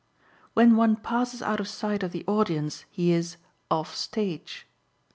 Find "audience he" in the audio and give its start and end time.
2.25-3.11